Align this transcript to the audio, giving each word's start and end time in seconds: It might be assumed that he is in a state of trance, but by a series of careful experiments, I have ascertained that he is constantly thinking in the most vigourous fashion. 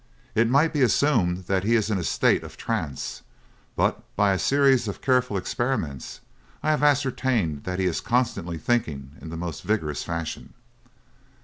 It 0.33 0.49
might 0.49 0.73
be 0.73 0.81
assumed 0.81 1.45
that 1.45 1.63
he 1.63 1.75
is 1.75 1.91
in 1.91 1.99
a 1.99 2.03
state 2.03 2.41
of 2.43 2.57
trance, 2.57 3.21
but 3.75 4.01
by 4.15 4.33
a 4.33 4.39
series 4.39 4.87
of 4.87 4.99
careful 4.99 5.37
experiments, 5.37 6.21
I 6.63 6.71
have 6.71 6.81
ascertained 6.81 7.65
that 7.65 7.77
he 7.77 7.85
is 7.85 8.01
constantly 8.01 8.57
thinking 8.57 9.11
in 9.21 9.29
the 9.29 9.37
most 9.37 9.61
vigourous 9.61 10.01
fashion. 10.01 10.55